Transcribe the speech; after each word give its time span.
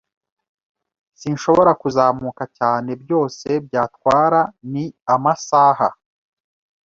sinshobora 1.19 1.71
kuzamuka 1.81 2.43
cyaneByose 2.55 3.49
byatwara 3.65 4.41
ni 4.71 4.85
amasaha 5.15 5.89